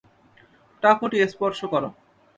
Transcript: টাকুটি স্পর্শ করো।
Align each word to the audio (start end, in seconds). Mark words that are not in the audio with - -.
টাকুটি 0.83 1.17
স্পর্শ 1.33 1.59
করো। 1.73 1.89